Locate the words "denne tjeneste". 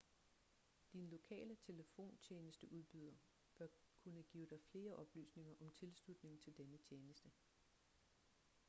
6.57-7.29